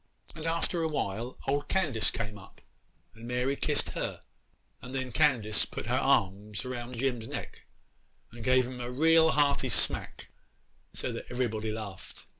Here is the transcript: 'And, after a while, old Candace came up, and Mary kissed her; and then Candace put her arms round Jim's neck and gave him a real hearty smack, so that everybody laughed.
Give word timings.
'And, 0.33 0.47
after 0.47 0.81
a 0.81 0.87
while, 0.87 1.37
old 1.47 1.67
Candace 1.69 2.09
came 2.09 2.35
up, 2.35 2.59
and 3.13 3.27
Mary 3.27 3.55
kissed 3.55 3.89
her; 3.89 4.23
and 4.81 4.95
then 4.95 5.11
Candace 5.11 5.63
put 5.63 5.85
her 5.85 5.93
arms 5.93 6.65
round 6.65 6.97
Jim's 6.97 7.27
neck 7.27 7.67
and 8.31 8.43
gave 8.43 8.65
him 8.65 8.81
a 8.81 8.89
real 8.89 9.29
hearty 9.29 9.69
smack, 9.69 10.31
so 10.91 11.11
that 11.11 11.27
everybody 11.29 11.71
laughed. 11.71 12.25